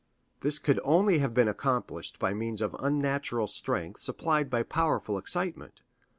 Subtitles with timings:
[0.39, 5.81] This could only have been accomplished by means of unnatural strength supplied by powerful excitement.